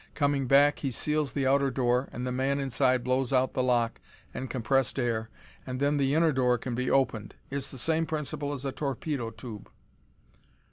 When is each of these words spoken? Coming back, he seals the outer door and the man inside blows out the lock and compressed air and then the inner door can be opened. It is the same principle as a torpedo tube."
Coming 0.15 0.47
back, 0.47 0.79
he 0.79 0.89
seals 0.89 1.31
the 1.33 1.45
outer 1.45 1.69
door 1.69 2.09
and 2.11 2.25
the 2.25 2.31
man 2.31 2.59
inside 2.59 3.03
blows 3.03 3.31
out 3.31 3.53
the 3.53 3.61
lock 3.61 4.01
and 4.33 4.49
compressed 4.49 4.97
air 4.97 5.29
and 5.63 5.79
then 5.79 5.97
the 5.97 6.15
inner 6.15 6.31
door 6.31 6.57
can 6.57 6.73
be 6.73 6.89
opened. 6.89 7.35
It 7.51 7.57
is 7.57 7.69
the 7.69 7.77
same 7.77 8.07
principle 8.07 8.51
as 8.51 8.65
a 8.65 8.71
torpedo 8.71 9.29
tube." 9.29 9.69